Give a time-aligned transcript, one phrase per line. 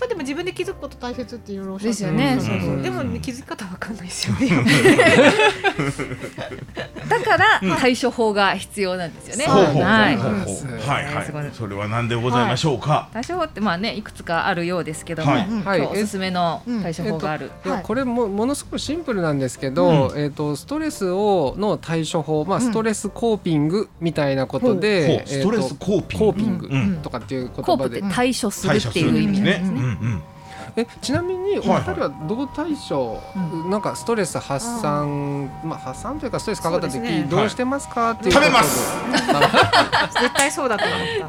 [0.00, 2.82] ぱでも自分で気づくこと大切っていろいろおっしゃってですよね。
[2.82, 4.48] でもね気づき方わかんないですよね
[7.08, 9.44] だから対処法が必要なんですよね。
[9.46, 10.16] はい。
[10.16, 13.08] はいそれは何でございましょうか？
[13.12, 15.32] 対処法ってまあねいくつかあるようですけども、
[15.64, 15.80] はい。
[15.80, 17.50] おすすめの対処法がある。
[17.82, 22.62] これもものすごくシンプルなんですけど、えっ、とストレスをの対処法、まあうん。
[22.62, 26.26] ストレスコーピングみたいなことで、ストレスコーピング。
[26.26, 26.96] コーピングうん。
[27.02, 29.60] とかっていう言葉で、対処するっていう意るんですね。
[29.62, 30.29] 味なんですね。
[30.76, 33.20] うんうんえちなみにお二人はどう対処、
[33.68, 37.26] なんかストレス発散まあ発散というかストレスかかった時、ね。
[37.28, 38.92] どうしてますか、っていう食べます。
[40.20, 41.24] 絶対そうだと思った。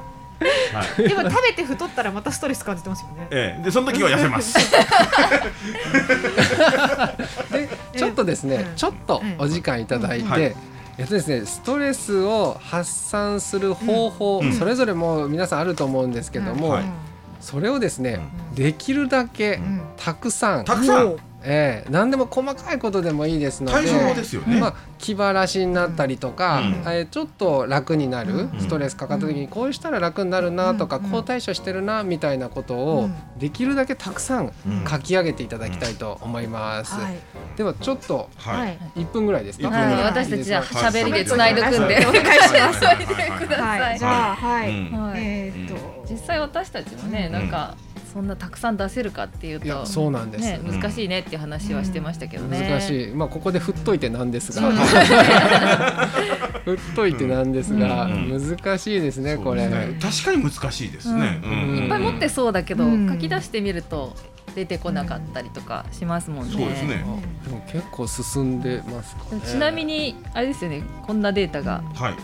[0.77, 1.07] はい。
[1.07, 3.27] でも食べて太ったらまたストレス感じてますよね。
[3.31, 3.63] ええ。
[3.63, 4.57] でその時は痩せます。
[7.51, 8.75] でちょっとですね、うん。
[8.75, 10.31] ちょっとお時間いただいて、うん。
[10.31, 10.55] はい。
[10.97, 14.53] えっとですね、ストレスを発散する方法、うん。
[14.53, 16.83] それぞれも皆さんあると思うんですけども、はい
[17.41, 18.19] それをですね、
[18.49, 18.55] うん。
[18.55, 19.81] できるだけん。
[19.97, 24.59] たくさん、たくさんええ何でも細かいことでもいいですので対処法ですよね。
[24.59, 26.65] まあ、気晴らしになったりとか、うん。
[26.85, 28.59] えーちょっと楽になる、うん。
[28.59, 31.03] ストレスかかった時にこうしたら楽になるなとか、うん。
[31.09, 33.39] こう対処してるなみたいなことを、うん。
[33.39, 34.85] できるだけたくさんうん。
[34.87, 36.93] 書き上げていただきたいと思います。
[36.93, 37.17] はい。
[37.57, 38.77] ではちょっとはい。
[38.95, 39.93] 1分ぐらいですか？1分ぐらい。
[39.95, 40.67] はい、私たちははい。
[40.91, 42.05] 喋りで繋いでくんで、はい。
[42.05, 42.25] お願い。
[42.25, 42.85] します。
[42.85, 43.99] はい。
[43.99, 44.69] じゃあはい、
[45.17, 47.31] えーっと、実際私たちもね、ん。
[47.31, 47.75] なんか
[48.11, 52.69] そんなたくさん出せるかっていうといやそうなんです、ね難しいねっていう話はしてましたけどね。
[52.69, 54.71] 難しい、まあ、ここで振っといてなんですが。
[56.65, 58.55] 振っといてなんですが、うん。
[58.57, 59.67] 難しいですねこれ。
[59.67, 61.41] ね確かに難しいですね。
[61.43, 61.51] うん。
[61.51, 61.77] うん。
[61.77, 63.09] いっぱい持ってそうだけど、うん。
[63.09, 64.15] 書き出してみると
[64.55, 66.51] 出てこなかったりとかしますもんね。
[66.53, 67.03] そうですね。
[67.05, 69.41] あでも結構進んでますかね。
[69.45, 72.15] ちなみにあれですよねこんなデータが、はい。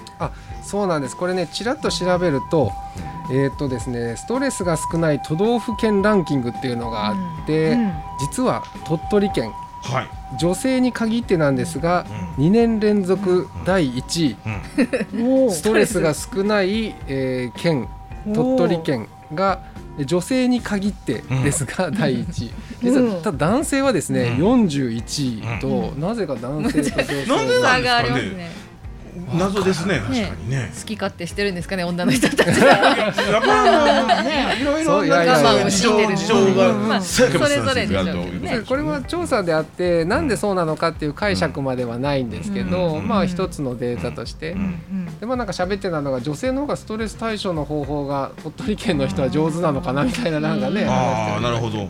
[0.64, 1.18] そうなんです。
[1.18, 2.72] これねちらっと調べると
[3.32, 7.94] えっ、とですねストレスが少ない都道府県ランキングっていうのがあって、うん。
[8.20, 9.52] 実は鳥取県
[9.84, 10.38] はい。
[10.38, 12.06] 女性に限ってなんですが、
[12.38, 14.36] 2年連続第1
[15.48, 15.52] 位。
[15.52, 17.88] ストレスが少ない、えー県
[18.34, 22.52] 鳥取県がえ女性に限ってですが、第1位
[22.84, 24.66] 実はただ男性はですね、うん。
[24.66, 28.67] 41位と、なぜか男性と女性なんで差がありますね。
[29.38, 30.00] 謎ですね。
[30.00, 30.72] 確かにね。
[30.78, 32.48] 好き勝手してるんですかね女の人たち。
[32.48, 32.58] やっ
[33.42, 34.24] ぱ
[34.56, 35.42] りいろいろそういやいや。
[35.42, 43.08] なんいやか事情事情まあがそれぞれでしょこれは調査であってなんでそうなのかっていう解釈まではないんですけど、うん。
[43.08, 44.60] まあ一つのデータとして、うん。
[44.60, 45.20] うん。
[45.20, 50.90] でもなんか喋ってたのが女性の方がストレス対処の方法が鳥取県の人は上手なのかなみたいななんかね、うん。
[50.90, 51.90] ああなるほど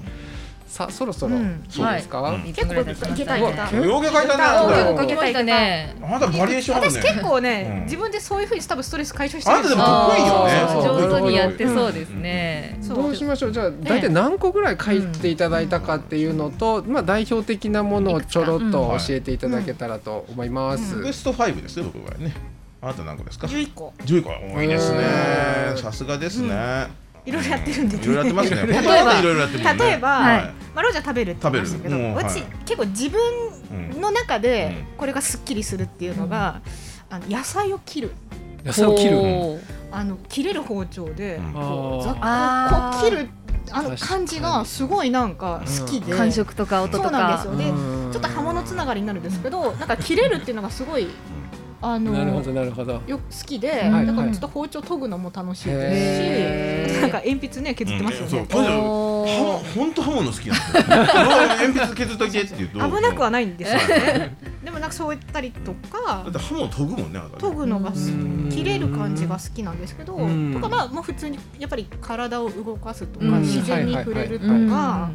[0.68, 1.64] さあそろそろ、うん。
[1.70, 2.50] そうですか、はい。
[2.50, 3.52] い結構いけたいけたよう
[4.04, 5.96] け書いたおね結構書きましたね。
[6.02, 7.84] あなたバリエーションある私ね結構ね、うん。
[7.86, 11.10] 自分でそういうふうに多分ストレス解消してるあなたでも得意よね。
[11.10, 12.80] 上手にやってそうですね。
[12.90, 13.52] どうしましょう。
[13.52, 21.02] じゃあ大体何個ぐらい書いていただいたかっていうのと、まあ、代表的なものをちょろっと教えていただけたらと思います。
[21.02, 22.34] ベスト5ですよ僕はね。
[22.82, 23.94] あなた何個ですか？11個。
[24.04, 24.30] 10個。
[24.30, 25.00] 多いですね。
[25.72, 25.78] うん。
[25.78, 27.98] さすがですねいろいろやってるんで。
[27.98, 28.66] いろいろやってますね。
[28.66, 29.74] 例えばいろいろやってるね。
[29.78, 30.44] 例えば、はい。
[30.44, 32.44] まあ、ロジャー食べるって言いましたけどううち、はい。
[32.66, 34.98] 結構自分の中でうん。
[34.98, 36.62] これがすっきりするっていうのが、
[37.10, 38.12] あの野菜を切る。
[38.64, 39.62] 野菜を切る？
[39.92, 41.54] あの切れる包丁で、うん。
[41.54, 42.20] こうざっこ
[43.00, 43.30] う切る
[43.72, 47.58] あの感じがすごいなんか好きで、感触とか音とそうなんですかよ。
[47.58, 48.12] でうん。
[48.12, 51.10] ちょっと刃物つながりになるんですけどなんか切れるっていうのがすごい
[51.80, 53.02] あのなるほどなるほど。
[53.06, 54.08] よく好きで、うん。
[54.08, 57.02] だからちょっと包丁研ぐのも楽しいへですしー。
[57.02, 58.48] なんか鉛筆ね削ってますよね、うん。
[58.48, 60.84] そう本当刃物好きなんですよ。
[60.88, 62.80] 鉛筆削っといてって言うと。
[62.80, 64.36] 危なくはないんですよね。
[64.66, 70.54] でもなんかそういったりとかだって刃物研ぐもんね研ぐのが切れる感じが好きなんですけどうん。
[70.54, 73.42] とかまあもう普通にやっぱり体を動かすとかうん。
[73.42, 74.68] 自然に触れるとうん。
[74.70, 75.10] か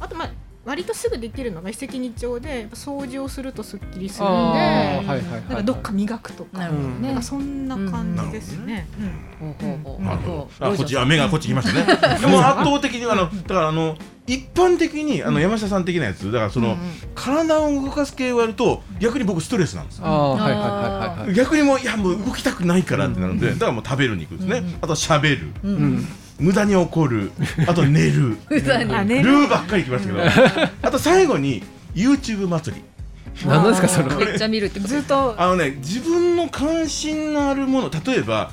[0.00, 0.30] あとまあ
[0.68, 7.08] 割とすぐできるのが一石二鳥でやっぱ掃除をするとすっきりするんではいはいはいなんかどっか磨くとかね。
[7.08, 7.22] なんか。
[7.22, 8.86] そんな感じですね。
[10.60, 11.86] あこっちあ目がこっち来ましたね。
[12.20, 13.96] でも圧倒的にあのだからあの
[14.26, 16.30] 一般的にあの山下さん的なやつ。
[16.30, 16.76] だからその、うん
[17.14, 20.04] 体を動かす系をやると逆に僕ストレスなんですよ。
[20.04, 21.34] はいはいはいはいはい。
[21.34, 25.48] 逆にもういやもう動きたくないからってなるんで、だからもう食べるに行くんですね、うんあと喋る。
[25.64, 25.68] う。
[25.68, 26.08] うんん。
[26.38, 27.32] 無駄に怒る。
[27.66, 28.38] あと寝る。
[28.48, 31.62] ルーばっかり来ましたけど、あと最後に
[31.94, 32.82] YouTube 祭り。
[33.46, 34.08] 何ですかそれ。
[34.08, 34.16] は。
[34.16, 34.88] めっちゃ見るってこと。
[34.88, 35.34] ずっと。
[35.36, 38.50] あのね自分の関心のあるもの例えば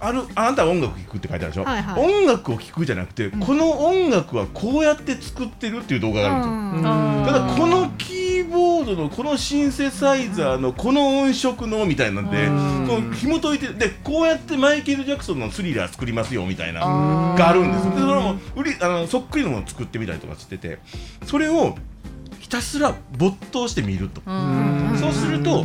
[0.00, 2.02] あるあなたは音楽聴くって書いてあるでしょ、はいはい。
[2.02, 7.24] 音楽を聴くじゃなくて、この音楽はこうやって作ってるっていう動画があるんですよ、うん。
[7.24, 8.15] ただこのキ
[8.76, 12.86] コードのこのシンセサイザーのこの音色のみたいなんでうん。
[12.86, 17.92] こう紐解いてでこうやってマイケル・ジャクソンのスリラー作りますよみたいながあるんですよ。
[17.92, 20.78] でそれも売りあのそっくりのものを作ってみたりとかしてて
[21.24, 21.74] それを
[22.38, 24.20] ひたすら没頭して見ると。
[24.26, 24.98] うん。
[25.00, 25.64] そうすると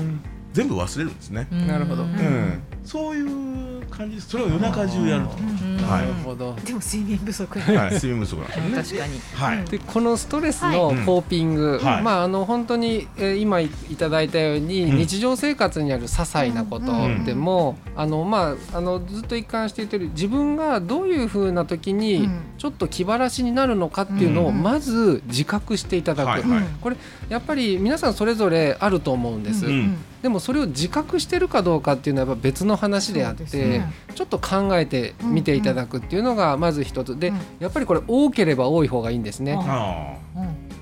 [0.53, 1.68] 全部忘れるんですね、うん。
[1.68, 2.03] なるほど。
[2.03, 2.62] うん。
[2.83, 4.30] そういう感じです。
[4.30, 5.38] それを夜中中やると、
[5.83, 6.56] なるほど。
[6.65, 7.59] でも睡眠不足。
[7.59, 9.00] い、はい、睡眠不足なんですね。
[9.00, 9.19] 確かに。
[9.36, 10.98] はい、でこのストレスのはい。
[11.06, 12.01] コーピング、はい。
[12.01, 14.98] まああの本当に、えー今いいただいたように、うん。
[14.98, 16.92] 日常生活にある些細なこと
[17.25, 22.42] でも、あのまああのずっと一貫して言ってる自分がどういうふうな時にうん。
[22.57, 24.62] ちょっと気晴らしになるのかっていうのをうん。
[24.62, 26.42] まず自覚していただく、はい。
[26.42, 26.63] はい。
[26.81, 26.98] これ
[27.30, 33.92] やっぱり皆さんそれぞれあると思うんです、うんでもそれを自覚してるかどうかっていうのはやっぱ別の話であって、ね。
[34.14, 37.38] ちょっと考えてみていただくっていうのがまず一つで、うん。
[37.60, 40.16] やっぱりこれ多ければ多い方がいいんですね、あ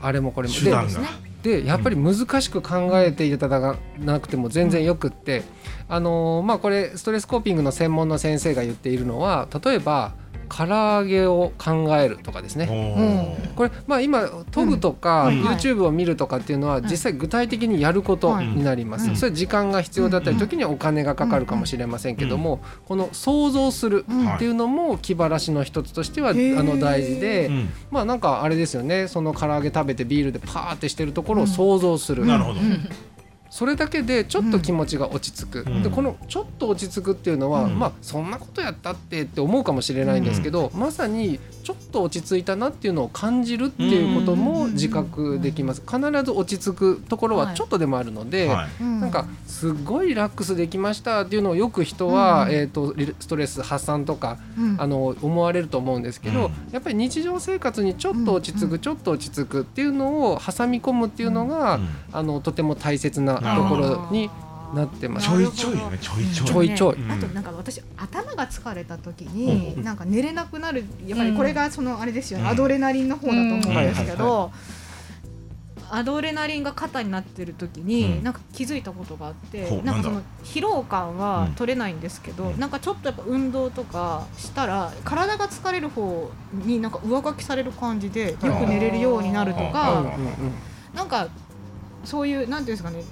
[0.02, 0.12] あ。
[0.12, 0.56] れもこれも。
[0.56, 0.90] あ手段が。
[0.90, 5.44] ででやっぱり難しく考えていただかなくても全然よくって、
[5.88, 10.14] あのーまあこれストレスコーピングの専門の先生が言っているのは例えば
[10.50, 12.68] 唐揚げを考えるとかですね。
[12.70, 13.54] おー。
[13.56, 15.44] これまあ今研ぐとか、うん。
[15.44, 24.06] YouTube を見るとかっていうのはん実際具体的にやることになります、うんそれは時間が必要だったり時にはお金がかかるかもしれませんけども、この想像する
[24.36, 27.70] っていうのも気晴らしの一つとしては、あの大事で、うん。
[27.92, 29.08] まあなんかあれですよね。
[29.08, 32.60] その唐揚げ食べてビールでパーってしてるところを想像する、なるほど、
[33.50, 35.84] それだけでちょっと気持ちが落ち着く、うん。
[35.84, 37.80] でこのちょっと落ち着くっていうのは、うん。
[37.80, 45.82] まあそんなことやったってって思うかもしれないんですけど、まさにちょっと落ち着いたなっていうのを感じるっていうことも自覚できます。
[45.82, 48.84] 必ず落ち着くところはちょっとでもあるので、はい。
[48.84, 52.52] なんかすごいリラックスできましたっていうのをよく人は、うん。
[52.52, 54.76] えー、とリストレス発散とかうん。
[54.80, 56.52] あの思われると思うんですけど、うん。
[56.72, 58.80] やっぱり日常生活にちょっと落ち着く、うん。
[58.80, 61.90] ちょっと落ち着くっていうのを挟み込むっていうのが、うん。
[62.12, 64.30] あのとても大切なところに
[64.74, 65.28] なってます。
[65.28, 66.48] ちょいちょいねちょいちょい。
[66.48, 66.96] ちょいちょい。
[66.96, 67.12] うん。
[67.12, 72.50] あとなんか私頭が疲れた時になんか寝れなくなるやっぱりこれがそのあれですよねうん。
[72.52, 74.52] アドレナリンの方だと思うんですけど
[75.92, 77.88] アドレナリンが肩になってる時うん。
[77.88, 82.60] になんか気づいたことがあってなんかその疲労感は取れないんですけどうん。
[82.60, 90.04] なんかちょっとやっぱ運動とかしたら体が疲れる方になんか上書きされる感じでよく寝れるようになるとか
[90.94, 91.28] なんか
[92.04, 93.04] そういうなんていうんですかね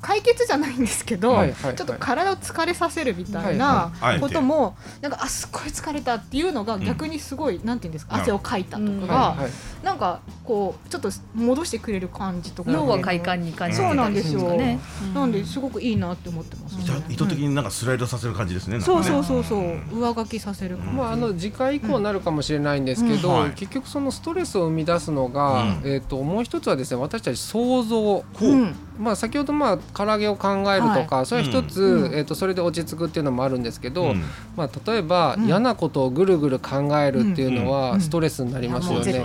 [0.00, 1.76] 解決じゃないんですけど、はいはいはい。
[1.76, 4.20] ちょっと体を疲れさせるみたいはいなはい。
[4.20, 9.06] ことも、なんかあすっごい疲れたっていうのがうん逆にすごい、なんていうんですか汗をかいたとかうん。
[9.06, 9.50] が、はいはい
[9.84, 12.72] なんかこうちょっと戻してくれる感じとか。
[12.72, 14.54] 脳は快感に感じてそうなたりんですすよ。
[14.54, 14.78] ね
[15.14, 18.80] なんですごくいいなって思ってます、じゃあ意図的になんかスライドさせる感じですねね。
[18.80, 20.00] そうそうそうそう。
[20.00, 23.40] 上書きさせる感じ、まあ、あの次回以降になるかもしれないんですけど、うん。
[23.40, 23.50] はい。
[23.52, 25.68] 結局そのストレスを生み出すのが、うん。
[25.84, 28.44] えー、ともう一つはですね私たち想像、ほう。
[28.44, 28.74] うん。
[28.98, 32.14] まあ、先ほどまあ唐揚げを考えるとか、それは一つ、うん。
[32.14, 34.22] えー、とそれで落ち着くっていうのもあるんですけど、うん。
[34.56, 38.00] まあ、例えば、うん嫌なことをぐるぐる考えるっていうのはうん。
[38.00, 39.22] ストレスになりますよね。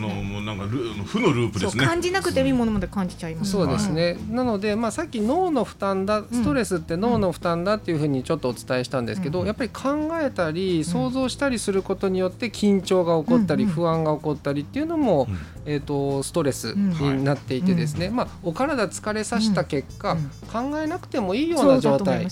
[0.00, 0.70] のもうなんかル
[1.04, 1.82] 負のループですね。
[1.82, 3.50] そう感じなくてもいいものまで感じちゃいます。
[3.50, 9.46] そうですね、なので、まあ、さっき脳の負担だストレスって脳の負担だっていうふうにちょっとお伝えしたんですけど、うん。
[9.46, 13.70] やっぱり考えたり想像したりすることによって緊張が起こったり、うん。
[13.70, 15.38] 不安が起こったりっていうのも、うん。
[15.66, 20.70] えー、とストレスんになっていてですね、まあ、お体疲れさせた結果、うん。
[20.70, 22.26] 考えなくてもいいような状態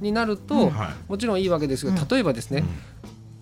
[0.00, 0.72] になると、
[1.08, 2.08] もちろんいいわけですけど、うん。
[2.08, 2.64] 例えばですね、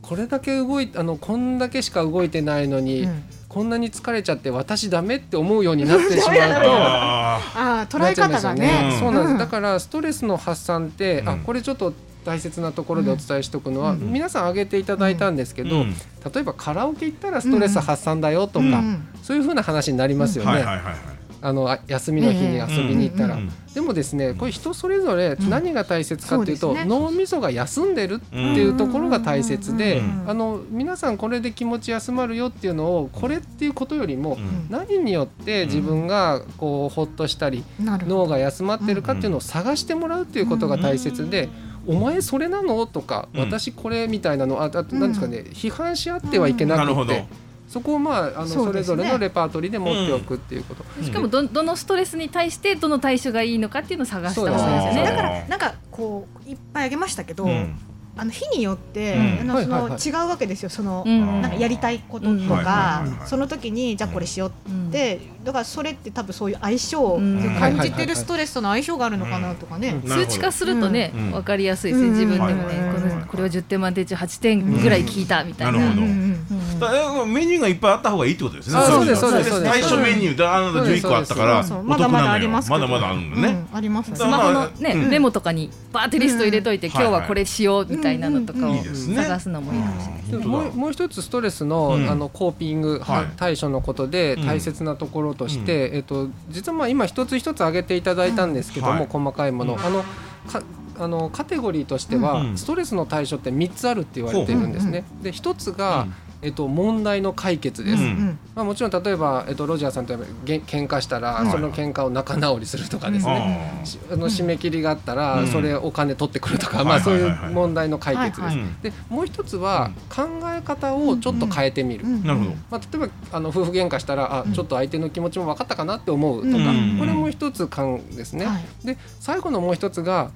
[0.02, 6.70] これだけ動いあのこんだけしか動いてないのに、うんこんなに疲れちゃって私ダメって思うようになってしまうと。
[6.70, 9.38] あああ捉え方がなっちゃうんそうなんです、うん。
[9.38, 11.38] だからストレスの発散って、あうん。
[11.40, 11.94] これちょっと
[12.24, 14.12] 大切なところでお伝えしておくのは、うん。
[14.12, 15.94] 皆さん挙げていただいたんですけど、ーうん。
[16.32, 19.08] 例えばカラオケ行ったらストレス発散だよとか、うん。
[19.22, 25.50] そういう風な話になりますよね、はいはいはいはいあのあ休みの日に遊びに行ったら、うんうんでもですねこれ人それぞれうん。
[25.50, 30.24] 何が大切かっていうと、脳みそが休んでるっていうところが大切で、うん。
[30.26, 41.48] あの皆さんこれで気持ち休まるよっていうのをこれっていうことよりも、うん何によって自分がこうほっとしたり、脳が休まってるかっていうのを探してもらうっていうことが大切で、
[41.86, 42.84] お前それなの？
[42.86, 43.40] とか、うん。
[43.42, 47.12] 私これみたいなのああと何ですかね、批判し合ってはいけななるほど。
[47.12, 47.26] くて、
[47.68, 50.84] そこをまああのそれぞれのレパートリーで持っておくっていうこと。
[51.02, 55.02] しかもどどのストレスに対してどの対処がいいのかっていうのを探した方がいいですね。
[55.02, 55.10] ね。
[55.10, 57.78] だからなんかこういっぱいあげましたけど、うん。
[58.16, 59.50] あの日によって、うん。
[59.50, 60.70] あのその違うわけですよ。
[60.70, 61.42] その、うん。
[61.42, 62.48] なんかやりたいこととうん。
[62.48, 64.48] か、その時にじゃあこれしよう
[64.88, 67.56] って、だからそれって多分そういう相性をうん。
[67.58, 69.98] 感じてるストレスとの相性があるのかなとかね。
[70.06, 71.30] 数値化するとね、うん。
[71.30, 72.14] 分かりやすいですね、うん。
[72.14, 75.78] 自分でもね、うんこのこれを10点満点中8点ぐらい聞いたみたいな。
[75.78, 78.76] メニューがいっぱいあった方がいいってことですね。
[78.76, 79.64] あそうですそうです。
[79.64, 82.70] 対象メニューであなた11個あったからまだまだあります。
[82.70, 83.48] まだまだあるんだね。
[83.48, 84.14] うんあります。
[84.14, 85.08] スマホのね、うん。
[85.08, 86.92] メモとかにバーってリスト入れといて、うん。
[86.92, 90.46] 今日はこれしようみたいなのとかを探すのもいいかもしれない。
[90.46, 92.08] ももうもう一つストレスの,、うん。
[92.08, 93.26] あのコーピング、はい。
[93.36, 94.46] 対処のことでうん。
[94.46, 98.98] 大切なところとして、えっと、実はまあ今一つ一つ挙げていただいたんですけども、うん。
[98.98, 99.08] はい。
[99.10, 99.80] 細かいもの,、うん。
[99.80, 100.02] あの
[100.46, 100.62] か
[100.98, 105.04] あのカテゴリーとしては、うんストレスの対処って3つあるって言われてるんですね。
[105.22, 106.06] で一つが、
[106.40, 107.96] えっと、問題の解決です。
[107.96, 108.38] うんうん。
[108.54, 115.46] まあ、もちろん例えば、えっと、ロジャーさんとげ喧嘩したら、うんその喧嘩を仲直りするとかですあね、しあの締め切りがあったら、うん。
[115.48, 116.86] それお金取ってくるとか、はい。
[116.86, 118.56] まあ、そういう問題の解決です。
[118.82, 122.50] でもう一つは考え方をちょっと変えてみる、うんなるほど。
[122.70, 124.52] まあ、例えばあの夫婦喧嘩したらあうん。
[124.52, 126.96] ちょっと相手の気持ちも分かったかなって思うとか、うん。
[126.98, 128.46] これも一つ感ですね。
[128.46, 128.86] はい。
[128.86, 130.30] で最後のもう一つが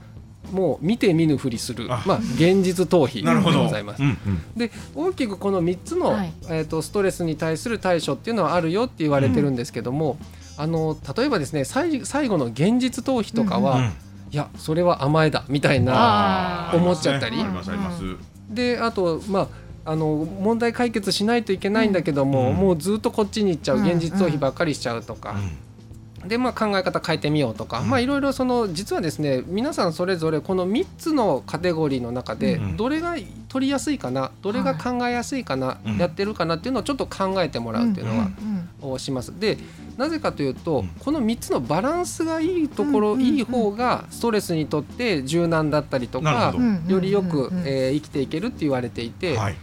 [0.51, 2.03] もう見て見ぬふりするあ。
[2.07, 3.23] まあ、現実逃避。
[3.25, 4.03] でございます。
[4.03, 4.07] う。
[4.07, 4.43] んうん。
[4.57, 6.33] で大きくこの3つの、はい。
[6.49, 10.19] えー、とストレスに対する対処っていうのはあるよって言われてるんですけども、
[10.57, 13.93] あの例えばですね最最後の現実逃避とかは、うん
[14.33, 17.39] いやそれは甘えだみたいな思っちゃったり。
[17.39, 17.75] ありますね。
[17.75, 18.17] ありますあり
[18.55, 19.49] であとまあ
[19.85, 22.57] あの問題解決しないといけないんだけども、うん。
[22.57, 23.87] もうずっとこっちに行っちゃう、うん。
[23.87, 25.37] 現実逃避ばっかりしちゃうとか。
[26.27, 32.77] でまあ、考え方変えてみようとか、いろいろその実はですね皆さんそれぞれこの3つのカテゴリーの中でうん。
[32.77, 33.17] どれが
[33.49, 38.31] 取りやすいかなどれが考えやすいかな、うんやってるかなっていうのをちょっと考えてもらうっていうのは、
[38.83, 38.93] うん。
[38.93, 39.39] をします。
[39.39, 39.59] で
[39.97, 40.89] なぜかというと、うん。
[40.99, 46.55] この3つのバランスがいいところ、いい方がストレスにとって柔軟だったりとか
[46.89, 49.57] よりよく、えー生きていけるって言われていて、はい。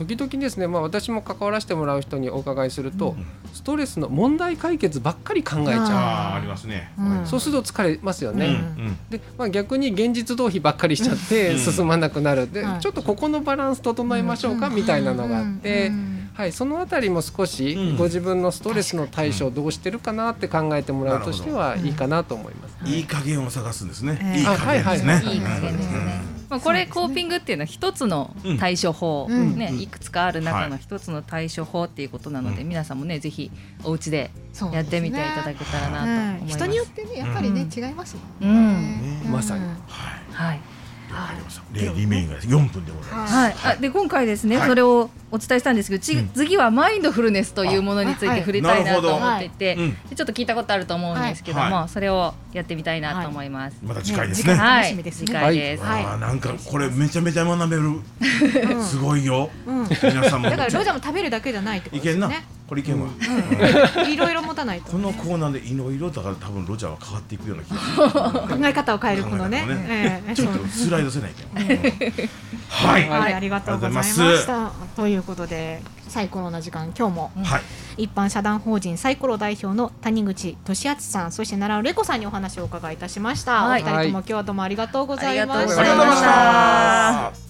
[0.00, 3.26] 時々ですね、まあ、私も関わらせてもらう人にお伺いすると、うん。
[3.52, 5.80] ストレスの問題解決ばっかり考えちゃう。
[5.80, 6.90] ああありますね。
[6.98, 7.26] うん。
[7.26, 8.46] そうすると疲れますよね。
[8.46, 8.86] うん。
[8.86, 11.58] ねで、まあ、逆に現実逃避ばっかりしちゃってうん。
[11.58, 12.50] 進まなくなる。
[12.50, 12.80] で、はい。
[12.80, 16.30] ちょっとここのバランス整えましょうかみたいなのがあって、うん。
[16.32, 17.96] はい、そのあたりも少しうん。
[17.98, 22.76] ご自分のストレスの対処をどうしてるかなって考えてもらうとしてはいいかなと思います。
[22.86, 23.00] い。
[23.00, 24.18] い加減を探すんですね。
[24.22, 25.12] ええいい加減ですね。
[25.12, 25.38] あはいはいい。
[25.38, 26.39] い加減ですね。
[26.50, 29.56] まあ、これコーピングっていうのは一つの対処法、うん。
[29.56, 30.70] ね、いくつかある中はい。
[30.70, 32.68] の一つの対処法っていうことなので、うん。
[32.68, 33.50] 皆さんもねぜひ
[33.84, 36.56] お家でそうやってみていただけたらなと思います。
[36.58, 38.48] 人によってねやっぱりねうん違いますもうん。
[38.48, 39.64] んねねまさに。
[39.64, 39.74] はい。
[40.32, 40.60] はい。
[41.72, 43.34] レディメインが4分でございます。
[43.34, 44.68] はい、あで今回ですね、はい。
[44.68, 46.30] それをお伝えしたんですけど、ちうん。
[46.30, 51.88] 次はマインドフルネスというものについて触れたいなとなるほど思っていて、うんでちょっと聞いたことあると思うんですけども、はい。
[51.88, 53.76] それをやってみたいなと思います。
[53.82, 54.54] また次回ですね。
[54.54, 55.26] ねはい、楽しみですね。
[55.26, 55.82] 次回です。
[55.82, 56.04] はい。
[56.20, 57.82] なんかこれめちゃめちゃ学べる。
[57.82, 57.88] う
[58.78, 58.84] ん。
[58.84, 59.50] すごいよ。
[59.66, 59.88] うん。
[59.88, 60.50] 皆さんも。
[60.50, 62.28] だからロジャーも食べるだけじゃないってこいけんな。
[62.28, 62.59] とですね。
[62.70, 63.08] これいけんわ。
[64.08, 68.60] いろいろ持たないとこのコーナーでいろいろだから多分ロジャーは変わっていくような気がする。
[68.62, 71.48] 考え方を変えるこのねねええちょっとスライドせないけど。
[72.70, 73.08] はい。
[73.08, 74.70] はい、ありがとうございました。
[74.94, 77.62] ということで、サイコロな時間、今日もはい。
[78.04, 83.64] 一般社団法人サイコロ代表の谷口俊敦さん、そして奈良玲子さんにお話をお伺いいたしました。
[83.64, 87.49] はいお二人とも今日はどうもありがとうございましたありがとうございました。